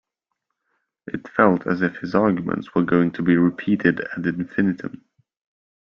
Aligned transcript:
It 1.05 1.27
felt 1.27 1.67
as 1.67 1.83
if 1.83 1.97
his 1.97 2.15
arguments 2.15 2.73
were 2.73 2.81
going 2.81 3.11
to 3.11 3.21
be 3.21 3.37
repeated 3.37 3.99
ad 4.17 4.25
infinitum 4.25 5.05